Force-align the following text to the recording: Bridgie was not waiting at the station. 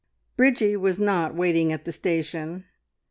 Bridgie 0.35 0.75
was 0.77 0.97
not 0.97 1.35
waiting 1.35 1.71
at 1.71 1.85
the 1.85 1.91
station. 1.91 2.65